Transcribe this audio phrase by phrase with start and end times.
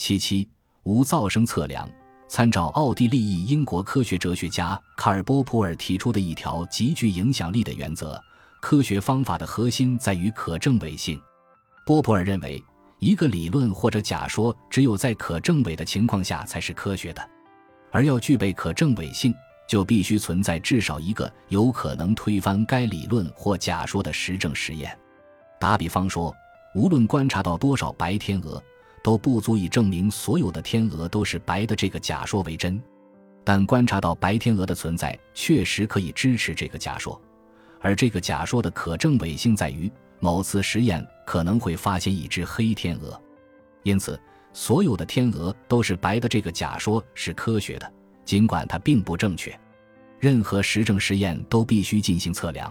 [0.00, 0.48] 七七
[0.84, 1.86] 无噪声测量，
[2.26, 8.18] 参照奥地利裔英国科学哲学家卡尔·波普尔提出的一条极具影响力的原则：
[8.62, 11.20] 科学方法的核心在于可证伪性。
[11.84, 12.64] 波普尔认为，
[12.98, 17.22] 一个理论或者假说只有在可证伪的情况下才是科学的，
[17.92, 19.34] 而要具备可证伪性，
[19.68, 24.98] 就必须存在至少一个有可能推翻该理论或假说的实证实验。
[25.60, 26.34] 打比方说，
[26.74, 28.60] 无论观察到多少白天鹅。
[29.02, 32.80] 都不足以证明所有的天鹅都是白的这个假说为真，
[33.44, 37.20] 但观察到白天鹅的存在确实可以支持这个假说，
[37.80, 43.18] 而这个假说的可证伪性在于某次实验可能会发现一只黑天鹅，
[43.82, 44.20] 因此
[44.52, 47.92] 所有的天鹅都是白的这个假说是科学的，
[48.24, 49.58] 尽管它并不正确。
[50.18, 52.70] 任何实证实验都必须进行测量，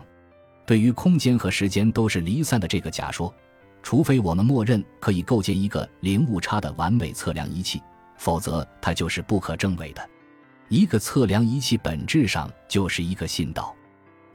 [0.68, 3.34] 对于空间和时间都是离散的这个假说。
[3.82, 7.82] 除非我们默认可以构建一个零误差的完美测量仪器，
[8.18, 10.10] 否则它就是不可证伪的。
[10.68, 13.74] 一个测量仪器本质上就是一个信道，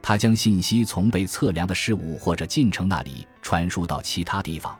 [0.01, 4.77] 它将信息从被测量的事物或者进程那里传输到其他地方。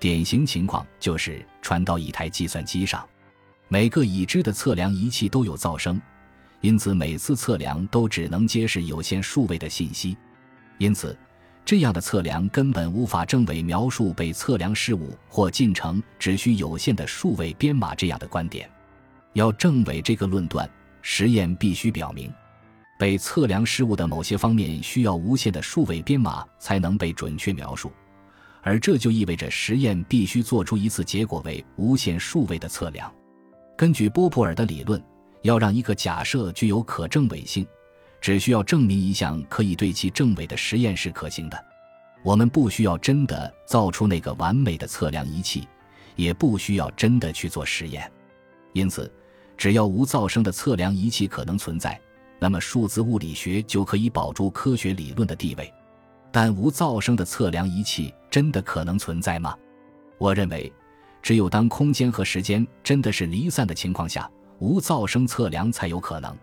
[0.00, 3.06] 典型情况就是传到一台计算机上。
[3.68, 6.00] 每个已知的测量仪器都有噪声，
[6.60, 10.16] 因此每次测量都只能揭示有限数位的信息。
[10.78, 11.16] 因此。
[11.66, 18.70] 这样的测量根本无法证伪描述被测量事物或进程只需有限的数位编码这样的观点。
[19.32, 20.70] 要证伪这个论断，
[21.02, 22.32] 实验必须表明，
[22.96, 27.90] 被测量事物的某些方面需要无限的数位编码才能被准确描述，
[28.62, 33.12] 而这就意味着实验必须做出一次结果为无限数位的测量。
[33.76, 35.02] 根据波普尔的理论，
[35.42, 37.66] 要让一个假设具有可证伪性。
[38.26, 41.64] 只需要证明一项可以对其证伪的实验是可行的，
[42.24, 45.68] 我们不需要真的造出那个完美的测量仪器，
[46.16, 48.10] 也不需要真的去做实验。
[48.72, 49.08] 因此，
[49.56, 52.00] 只要无噪声的测量仪器可能存在，
[52.40, 55.72] 那么数字物理学就可以保住科学理论的地位。
[56.32, 59.56] 但无噪声的测量仪器真的可能存在吗？
[60.18, 60.72] 我认为，
[61.22, 64.28] 只有当空间和时间真的是离散的情况下，
[64.58, 66.36] 无噪声测量才有可能。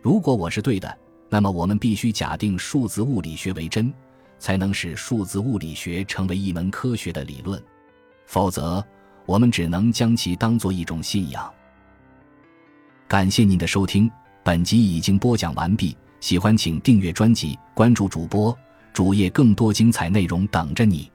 [0.00, 0.98] 如果我是对的。
[1.28, 3.92] 那么，我们必须假定数字物理学为真，
[4.38, 7.62] 才能使数字物理学成为一门科学的理论。
[8.26, 8.84] 否则，
[9.26, 11.52] 我们只能将其当作一种信仰。
[13.08, 14.10] 感谢您的收听，
[14.44, 15.96] 本集已经播讲完毕。
[16.20, 18.56] 喜欢请订阅专辑，关注主播
[18.92, 21.10] 主页，更多精彩内容等着你。